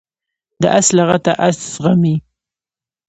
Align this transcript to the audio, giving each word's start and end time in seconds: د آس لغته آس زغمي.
د 0.61 0.63
آس 0.77 0.87
لغته 0.97 1.31
آس 1.47 1.57
زغمي. 1.73 2.15